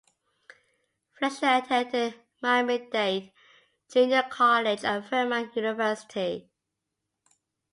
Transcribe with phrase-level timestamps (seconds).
[1.15, 3.31] Fleisher attended Miami-Dade
[3.93, 6.49] Junior College and Furman University.